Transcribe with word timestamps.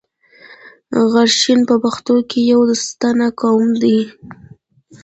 غرشین 1.11 1.59
په 1.69 1.75
پښتنو 1.83 2.19
کښي 2.29 2.41
يو 2.51 2.61
ستانه 2.85 3.27
قوم 3.39 3.67
دﺉ. 3.81 4.07